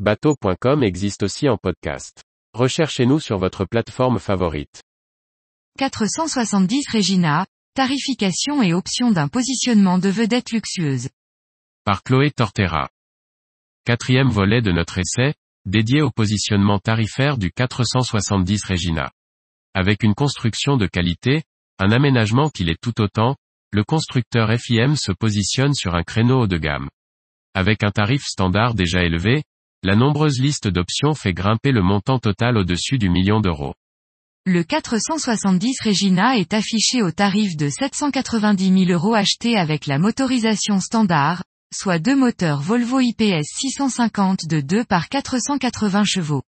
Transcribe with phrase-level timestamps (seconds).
[0.00, 2.24] Bateau.com existe aussi en podcast.
[2.52, 4.82] Recherchez-nous sur votre plateforme favorite.
[5.78, 11.10] 470 Regina, tarification et option d'un positionnement de vedette luxueuse.
[11.84, 12.90] Par Chloé Tortera.
[13.84, 15.34] Quatrième volet de notre essai,
[15.64, 19.12] dédié au positionnement tarifaire du 470 Regina.
[19.74, 21.44] Avec une construction de qualité,
[21.78, 23.36] un aménagement qui l'est tout autant,
[23.70, 26.88] le constructeur FIM se positionne sur un créneau haut de gamme.
[27.54, 29.44] Avec un tarif standard déjà élevé,
[29.84, 33.74] la nombreuse liste d'options fait grimper le montant total au-dessus du million d'euros.
[34.46, 40.80] Le 470 Regina est affiché au tarif de 790 000 euros acheté avec la motorisation
[40.80, 41.44] standard,
[41.74, 46.42] soit deux moteurs Volvo IPS 650 de 2 par 480 chevaux.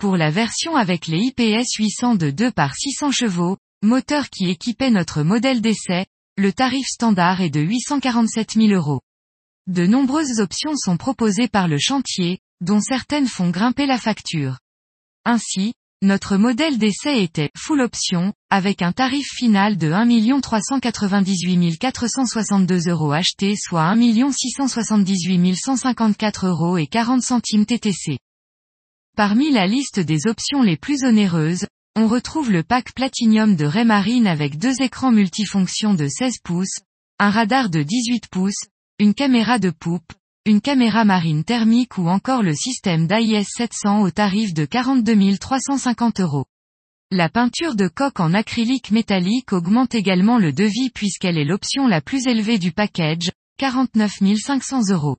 [0.00, 4.90] Pour la version avec les IPS 800 de 2 par 600 chevaux, moteur qui équipait
[4.90, 6.06] notre modèle d'essai,
[6.38, 9.02] le tarif standard est de 847 000 euros.
[9.66, 14.58] De nombreuses options sont proposées par le chantier, dont certaines font grimper la facture.
[15.24, 22.88] Ainsi, notre modèle d'essai était full option, avec un tarif final de 1 398 462
[22.88, 28.18] euros achetés soit 1 678 154 euros et 40 centimes TTC.
[29.16, 34.26] Parmi la liste des options les plus onéreuses, on retrouve le pack Platinum de Raymarine
[34.26, 36.78] avec deux écrans multifonctions de 16 pouces,
[37.18, 38.64] un radar de 18 pouces,
[38.98, 40.12] une caméra de poupe,
[40.44, 46.18] une caméra marine thermique ou encore le système d'AIS 700 au tarif de 42 350
[46.18, 46.46] euros.
[47.12, 52.00] La peinture de coque en acrylique métallique augmente également le devis puisqu'elle est l'option la
[52.00, 55.16] plus élevée du package, 49 500 euros.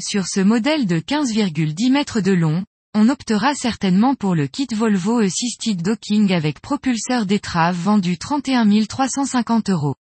[0.00, 5.18] Sur ce modèle de 15,10 mètres de long, on optera certainement pour le kit Volvo
[5.18, 9.96] Assisted Docking avec propulseur d'étrave vendu 31 350 euros.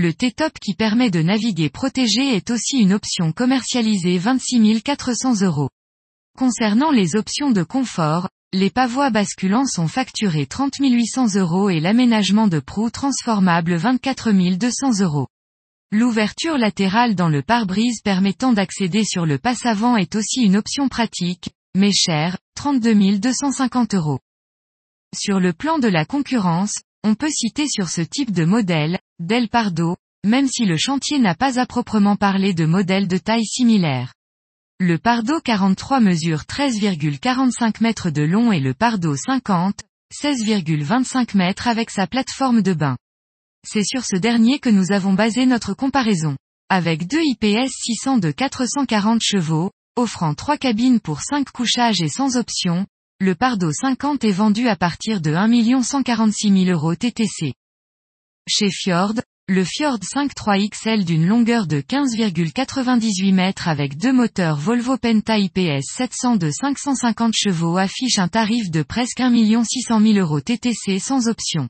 [0.00, 5.70] Le T-Top qui permet de naviguer protégé est aussi une option commercialisée 26 400 euros.
[6.38, 12.46] Concernant les options de confort, les pavois basculants sont facturés 30 800 euros et l'aménagement
[12.46, 15.26] de proue transformable 24 200 euros.
[15.90, 21.50] L'ouverture latérale dans le pare-brise permettant d'accéder sur le passe-avant est aussi une option pratique,
[21.76, 24.20] mais chère, 32 250 euros.
[25.12, 29.48] Sur le plan de la concurrence, on peut citer sur ce type de modèle, Del
[29.48, 34.14] Pardo, même si le chantier n'a pas à proprement parler de modèle de taille similaire.
[34.78, 39.80] Le Pardo 43 mesure 13,45 mètres de long et le Pardo 50,
[40.14, 42.96] 16,25 mètres avec sa plateforme de bain.
[43.66, 46.36] C'est sur ce dernier que nous avons basé notre comparaison.
[46.68, 52.36] Avec deux IPS 600 de 440 chevaux, offrant trois cabines pour 5 couchages et sans
[52.36, 52.86] option,
[53.18, 57.54] le Pardo 50 est vendu à partir de 1 146 000 euros TTC.
[58.50, 59.12] Chez Fjord,
[59.46, 65.82] le Fjord 5.3 XL d'une longueur de 15,98 mètres avec deux moteurs Volvo Penta IPS
[65.82, 71.28] 700 de 550 chevaux affiche un tarif de presque 1 600 000 euros TTC sans
[71.28, 71.68] option.